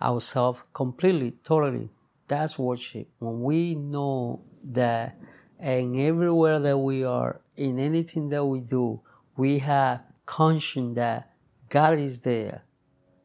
ourselves 0.00 0.62
completely, 0.72 1.32
totally. 1.44 1.88
That's 2.28 2.58
worship. 2.58 3.08
When 3.18 3.42
we 3.42 3.74
know 3.74 4.42
that, 4.64 5.18
and 5.58 5.98
everywhere 6.00 6.58
that 6.58 6.78
we 6.78 7.04
are, 7.04 7.40
in 7.56 7.78
anything 7.78 8.28
that 8.30 8.44
we 8.44 8.60
do, 8.60 9.00
we 9.36 9.58
have 9.60 10.00
conscience 10.26 10.96
that 10.96 11.30
God 11.68 11.98
is 11.98 12.20
there, 12.22 12.62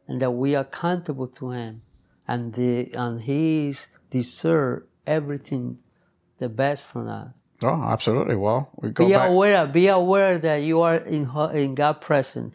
and 0.08 0.22
that 0.22 0.32
we 0.32 0.56
are 0.56 0.62
accountable 0.62 1.27
to 1.27 1.51
Him, 1.51 1.82
and 2.28 2.54
the 2.54 2.92
and 2.94 3.22
He 3.22 3.70
is 3.70 3.88
deserve 4.10 4.84
everything, 5.06 5.80
the 6.40 6.50
best 6.50 6.84
from 6.84 7.08
us. 7.08 7.34
oh, 7.64 7.84
absolutely. 7.84 8.36
Well, 8.36 8.70
we 8.82 8.90
go 8.90 9.06
be 9.08 9.14
back. 9.14 9.30
aware 9.30 9.66
be 9.68 9.88
aware 9.88 10.38
that 10.38 10.58
you 10.58 10.82
are 10.82 10.98
in 10.98 11.30
in 11.54 11.76
God 11.76 12.02
present 12.02 12.54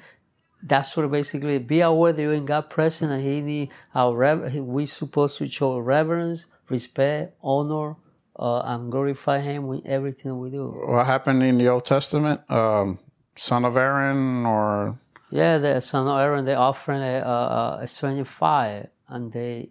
that's 0.62 0.96
what 0.96 1.10
basically 1.10 1.58
be 1.58 1.80
aware 1.80 2.12
that 2.12 2.22
you're 2.22 2.32
in 2.32 2.44
God 2.44 2.70
present 2.70 3.10
and 3.10 3.20
he 3.20 3.40
need 3.40 3.70
our 3.94 4.48
we 4.60 4.86
supposed 4.86 5.38
to 5.38 5.48
show 5.48 5.78
reverence 5.78 6.46
respect 6.68 7.34
honor 7.42 7.96
uh, 8.38 8.60
and 8.60 8.90
glorify 8.90 9.40
him 9.40 9.66
with 9.66 9.84
everything 9.84 10.38
we 10.38 10.50
do 10.50 10.68
what 10.86 11.04
happened 11.06 11.42
in 11.42 11.58
the 11.58 11.68
Old 11.68 11.84
Testament? 11.84 12.40
Um, 12.50 12.98
son 13.36 13.64
of 13.64 13.76
Aaron, 13.76 14.46
or 14.46 14.96
yeah 15.30 15.58
the 15.58 15.80
son 15.80 16.06
of 16.06 16.18
Aaron 16.18 16.44
they 16.44 16.54
offering 16.54 17.02
a, 17.02 17.18
a, 17.18 17.78
a 17.82 17.86
strange 17.86 18.26
fire 18.26 18.88
and 19.08 19.32
they 19.32 19.70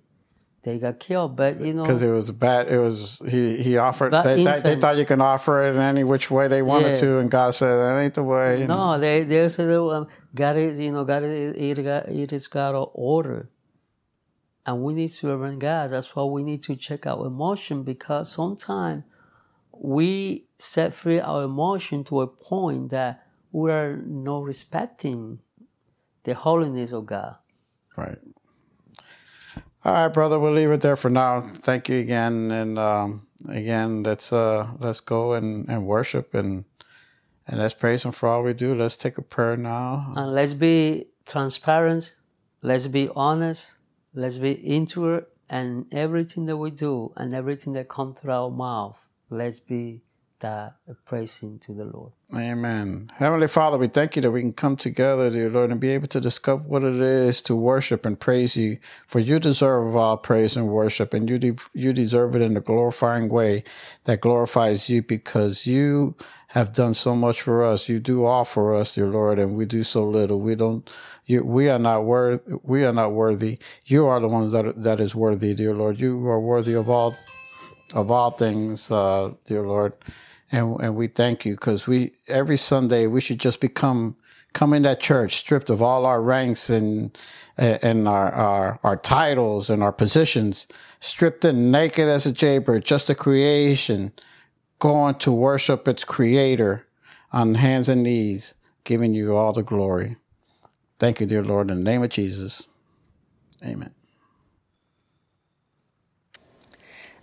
they 0.63 0.77
got 0.79 1.00
killed. 1.00 1.35
But 1.35 1.59
you 1.59 1.73
know, 1.73 1.83
because 1.83 2.01
it 2.01 2.11
was 2.11 2.31
bad. 2.31 2.67
It 2.67 2.79
was 2.79 3.21
he 3.27 3.57
he 3.57 3.77
offered. 3.77 4.11
They, 4.11 4.43
they, 4.43 4.59
they 4.59 4.75
thought 4.79 4.97
you 4.97 5.05
can 5.05 5.21
offer 5.21 5.63
it 5.63 5.75
in 5.75 5.81
any 5.81 6.03
which 6.03 6.29
way 6.29 6.47
they 6.47 6.61
wanted 6.61 6.91
Yeah. 6.91 7.00
to, 7.01 7.17
and 7.19 7.31
God 7.31 7.55
said 7.55 7.75
that 7.75 8.00
ain't 8.00 8.13
the 8.13 8.23
way. 8.23 8.61
you 8.61 8.67
know. 8.67 8.95
no, 8.95 9.00
they 9.00 9.23
they 9.23 9.50
said 9.50 9.69
um, 9.75 10.07
God 10.35 10.57
is 10.57 10.79
you 10.79 10.91
know 10.91 11.03
God 11.03 11.23
is 11.23 11.55
it, 11.57 12.33
is 12.33 12.47
God 12.47 12.75
of 12.75 12.91
order, 12.93 13.50
and 14.65 14.83
we 14.83 14.93
need 14.93 15.09
to 15.09 15.27
reverend 15.27 15.61
God. 15.61 15.89
That's 15.89 16.15
why 16.15 16.23
we 16.23 16.43
need 16.43 16.61
to 16.63 16.75
check 16.75 17.07
our 17.07 17.25
emotion 17.25 17.83
because 17.83 18.31
sometimes 18.31 19.03
we 19.73 20.45
set 20.57 20.93
free 20.93 21.19
our 21.19 21.43
emotion 21.43 22.03
to 22.03 22.21
a 22.21 22.27
point 22.27 22.91
that 22.91 23.25
we 23.51 23.71
are 23.71 23.97
not 23.97 24.43
respecting 24.43 25.39
the 26.23 26.35
holiness 26.35 26.91
of 26.91 27.07
God. 27.07 27.35
Right. 27.97 28.19
All 29.83 29.93
right, 29.93 30.07
brother. 30.09 30.39
We'll 30.39 30.53
leave 30.53 30.69
it 30.69 30.81
there 30.81 30.95
for 30.95 31.09
now. 31.09 31.41
Thank 31.41 31.89
you 31.89 31.97
again, 31.97 32.51
and 32.51 32.77
um, 32.77 33.25
again, 33.50 34.03
let's 34.03 34.31
uh, 34.31 34.67
let's 34.77 35.00
go 35.00 35.33
and, 35.33 35.67
and 35.69 35.88
worship 35.88 36.35
and 36.35 36.65
and 37.47 37.59
let's 37.59 37.73
praise 37.73 38.03
Him 38.03 38.11
for 38.11 38.29
all 38.29 38.43
we 38.43 38.53
do. 38.53 38.75
Let's 38.75 38.95
take 38.95 39.17
a 39.17 39.23
prayer 39.23 39.57
now. 39.57 40.13
And 40.15 40.33
let's 40.33 40.53
be 40.53 41.07
transparent. 41.25 42.15
Let's 42.61 42.85
be 42.88 43.09
honest. 43.15 43.77
Let's 44.13 44.38
be 44.38 44.51
into 44.51 45.15
it. 45.15 45.27
And 45.50 45.91
everything 45.91 46.45
that 46.45 46.57
we 46.57 46.71
do 46.71 47.11
and 47.17 47.33
everything 47.33 47.73
that 47.73 47.89
comes 47.89 48.19
through 48.19 48.33
our 48.33 48.50
mouth, 48.51 48.97
let's 49.29 49.59
be 49.59 50.01
that 50.41 50.75
praising 51.05 51.57
to 51.60 51.74
the 51.74 51.86
Lord. 51.86 52.12
Amen. 52.36 53.12
Heavenly 53.15 53.48
Father, 53.48 53.77
we 53.77 53.88
thank 53.88 54.15
you 54.15 54.21
that 54.21 54.31
we 54.31 54.41
can 54.41 54.53
come 54.53 54.75
together, 54.75 55.29
dear 55.29 55.50
Lord, 55.50 55.71
and 55.71 55.79
be 55.79 55.89
able 55.89 56.07
to 56.07 56.21
discover 56.21 56.63
what 56.63 56.83
it 56.83 56.95
is 56.95 57.41
to 57.43 57.55
worship 57.55 58.05
and 58.05 58.19
praise 58.19 58.55
you. 58.55 58.77
For 59.07 59.19
you 59.19 59.39
deserve 59.39 59.95
all 59.95 60.17
praise 60.17 60.55
and 60.55 60.67
worship, 60.67 61.13
and 61.13 61.29
you 61.29 61.39
de- 61.39 61.55
you 61.74 61.93
deserve 61.93 62.36
it 62.36 62.41
in 62.41 62.55
a 62.57 62.62
glorifying 62.62 63.29
way 63.29 63.63
that 64.05 64.21
glorifies 64.21 64.89
you 64.89 65.01
because 65.01 65.65
you 65.65 66.15
have 66.48 66.74
done 66.74 66.93
so 66.93 67.15
much 67.15 67.41
for 67.41 67.63
us. 67.63 67.88
You 67.89 68.00
do 68.00 68.25
all 68.25 68.45
for 68.45 68.75
us, 68.75 68.95
dear 68.95 69.07
Lord, 69.07 69.39
and 69.39 69.55
we 69.55 69.65
do 69.65 69.83
so 69.83 70.05
little. 70.05 70.39
We 70.39 70.55
don't. 70.55 70.89
You, 71.25 71.43
we 71.43 71.69
are 71.69 71.79
not 71.79 72.05
worth. 72.05 72.41
We 72.63 72.86
are 72.86 72.93
not 72.93 73.13
worthy. 73.13 73.60
You 73.86 74.07
are 74.07 74.19
the 74.19 74.27
one 74.27 74.51
that 74.51 74.83
that 74.83 75.00
is 75.00 75.15
worthy, 75.15 75.53
dear 75.53 75.74
Lord. 75.74 76.00
You 76.00 76.27
are 76.27 76.39
worthy 76.39 76.74
of 76.74 76.89
all 76.89 77.15
of 77.93 78.10
all 78.12 78.31
things, 78.31 78.89
uh, 78.91 79.33
dear 79.45 79.63
Lord. 79.63 79.93
And, 80.51 80.79
and 80.81 80.96
we 80.96 81.08
thank 81.08 81.46
you 81.46 81.53
because 81.53 81.88
we 81.88 82.13
every 82.27 82.58
Sunday 82.58 83.08
we 83.08 83.22
should 83.22 83.39
just 83.39 83.60
become 83.60 84.15
come 84.53 84.74
in 84.74 84.84
that 84.84 85.00
church 85.00 85.38
stripped 85.38 85.70
of 85.70 85.81
all 85.81 86.05
our 86.05 86.22
ranks 86.22 86.70
and 86.70 87.17
and 87.58 88.08
our, 88.08 88.31
our 88.31 88.79
our 88.84 88.98
titles 88.98 89.70
and 89.70 89.81
our 89.81 89.93
positions, 89.93 90.67
stripped 91.00 91.46
and 91.46 91.72
naked 91.72 92.08
as 92.08 92.25
a 92.25 92.31
jaybird, 92.31 92.84
just 92.84 93.10
a 93.10 93.15
creation, 93.15 94.12
going 94.79 95.15
to 95.15 95.31
worship 95.31 95.88
its 95.88 96.03
creator 96.03 96.86
on 97.31 97.55
hands 97.55 97.88
and 97.88 98.03
knees, 98.03 98.55
giving 98.84 99.13
you 99.13 99.36
all 99.36 99.53
the 99.53 99.63
glory. 99.63 100.17
Thank 101.00 101.22
you, 101.22 101.25
dear 101.25 101.43
Lord, 101.43 101.72
in 101.72 101.77
the 101.77 101.84
name 101.84 102.03
of 102.03 102.10
Jesus. 102.10 102.63
Amen. 103.63 103.93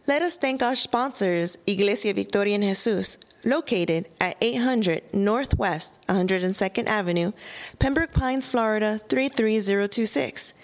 Let 0.08 0.22
us 0.22 0.38
thank 0.38 0.62
our 0.62 0.74
sponsors, 0.74 1.58
Iglesia 1.66 2.14
Victoria 2.14 2.58
Jesus, 2.58 3.18
located 3.44 4.08
at 4.18 4.38
800 4.40 5.02
Northwest 5.12 6.00
102nd 6.08 6.86
Avenue, 6.86 7.32
Pembroke 7.78 8.14
Pines, 8.14 8.46
Florida 8.46 8.96
33026. 8.96 10.54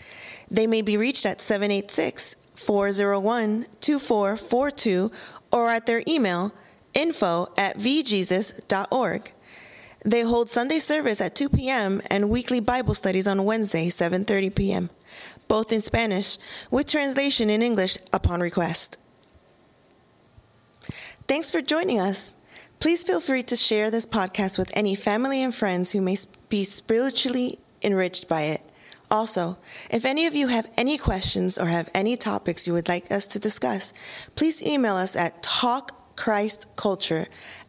They 0.50 0.66
may 0.66 0.80
be 0.80 0.96
reached 0.96 1.26
at 1.26 1.42
786 1.42 2.36
401 2.54 3.66
2442 3.80 5.10
or 5.52 5.68
at 5.68 5.84
their 5.84 6.02
email 6.08 6.54
info 6.94 7.48
at 7.58 7.76
vjesus.org. 7.76 9.32
They 10.06 10.22
hold 10.22 10.48
Sunday 10.48 10.78
service 10.78 11.20
at 11.20 11.34
2 11.34 11.50
p.m. 11.50 12.00
and 12.10 12.30
weekly 12.30 12.60
Bible 12.60 12.94
studies 12.94 13.26
on 13.26 13.44
Wednesday, 13.44 13.88
7:30 13.88 14.54
p.m., 14.54 14.88
both 15.48 15.70
in 15.70 15.82
Spanish 15.82 16.38
with 16.70 16.86
translation 16.86 17.50
in 17.50 17.60
English 17.60 17.98
upon 18.10 18.40
request. 18.40 18.96
Thanks 21.26 21.50
for 21.50 21.62
joining 21.62 22.00
us. 22.00 22.34
Please 22.80 23.02
feel 23.02 23.20
free 23.20 23.42
to 23.44 23.56
share 23.56 23.90
this 23.90 24.04
podcast 24.04 24.58
with 24.58 24.70
any 24.74 24.94
family 24.94 25.42
and 25.42 25.54
friends 25.54 25.92
who 25.92 26.02
may 26.02 26.16
be 26.50 26.64
spiritually 26.64 27.58
enriched 27.82 28.28
by 28.28 28.42
it. 28.42 28.60
Also, 29.10 29.56
if 29.90 30.04
any 30.04 30.26
of 30.26 30.34
you 30.34 30.48
have 30.48 30.70
any 30.76 30.98
questions 30.98 31.56
or 31.56 31.66
have 31.66 31.90
any 31.94 32.16
topics 32.16 32.66
you 32.66 32.72
would 32.72 32.88
like 32.88 33.10
us 33.10 33.26
to 33.28 33.38
discuss, 33.38 33.92
please 34.34 34.62
email 34.62 34.96
us 34.96 35.16
at 35.16 35.42
talkchristculture 35.42 37.26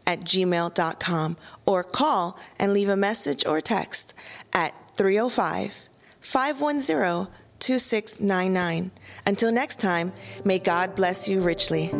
at 0.07 0.19
gmail.com 0.21 1.37
or 1.65 1.83
call 1.83 2.39
and 2.59 2.73
leave 2.73 2.89
a 2.89 2.95
message 2.95 3.45
or 3.45 3.61
text 3.61 4.13
at 4.53 4.73
305 4.95 5.87
510 6.19 7.27
2699. 7.59 8.91
Until 9.25 9.51
next 9.51 9.79
time, 9.79 10.13
may 10.43 10.59
God 10.59 10.95
bless 10.95 11.29
you 11.29 11.41
richly. 11.41 11.91